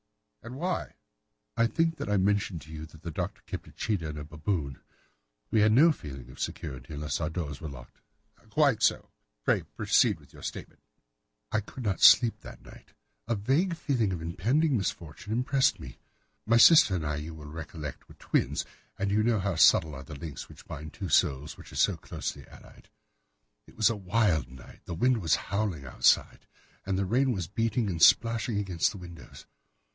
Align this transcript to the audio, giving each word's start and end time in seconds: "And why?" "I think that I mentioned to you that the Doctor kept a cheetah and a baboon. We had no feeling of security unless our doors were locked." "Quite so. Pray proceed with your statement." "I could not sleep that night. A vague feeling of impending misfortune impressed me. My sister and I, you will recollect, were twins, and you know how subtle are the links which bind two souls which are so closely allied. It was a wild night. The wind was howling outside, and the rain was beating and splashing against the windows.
"And 0.41 0.55
why?" 0.55 0.95
"I 1.55 1.67
think 1.67 1.97
that 1.97 2.09
I 2.09 2.17
mentioned 2.17 2.61
to 2.63 2.71
you 2.73 2.87
that 2.87 3.03
the 3.03 3.11
Doctor 3.11 3.43
kept 3.45 3.67
a 3.67 3.71
cheetah 3.71 4.09
and 4.09 4.17
a 4.17 4.23
baboon. 4.23 4.81
We 5.51 5.61
had 5.61 5.71
no 5.71 5.91
feeling 5.91 6.31
of 6.31 6.39
security 6.39 6.95
unless 6.95 7.21
our 7.21 7.29
doors 7.29 7.61
were 7.61 7.69
locked." 7.69 8.01
"Quite 8.49 8.81
so. 8.81 9.11
Pray 9.45 9.61
proceed 9.61 10.19
with 10.19 10.33
your 10.33 10.41
statement." 10.41 10.81
"I 11.51 11.59
could 11.59 11.83
not 11.83 12.01
sleep 12.01 12.39
that 12.41 12.63
night. 12.63 12.93
A 13.27 13.35
vague 13.35 13.75
feeling 13.75 14.11
of 14.11 14.23
impending 14.23 14.75
misfortune 14.75 15.31
impressed 15.31 15.79
me. 15.79 15.99
My 16.47 16.57
sister 16.57 16.95
and 16.95 17.05
I, 17.05 17.17
you 17.17 17.35
will 17.35 17.45
recollect, 17.45 18.07
were 18.09 18.15
twins, 18.15 18.65
and 18.97 19.11
you 19.11 19.21
know 19.21 19.37
how 19.39 19.55
subtle 19.55 19.93
are 19.93 20.03
the 20.03 20.15
links 20.15 20.49
which 20.49 20.65
bind 20.65 20.93
two 20.93 21.09
souls 21.09 21.55
which 21.55 21.71
are 21.71 21.75
so 21.75 21.95
closely 21.95 22.47
allied. 22.47 22.89
It 23.67 23.77
was 23.77 23.91
a 23.91 23.95
wild 23.95 24.49
night. 24.49 24.79
The 24.85 24.95
wind 24.95 25.21
was 25.21 25.35
howling 25.35 25.85
outside, 25.85 26.47
and 26.87 26.97
the 26.97 27.05
rain 27.05 27.31
was 27.31 27.45
beating 27.45 27.87
and 27.91 28.01
splashing 28.01 28.57
against 28.57 28.89
the 28.91 28.97
windows. 28.97 29.45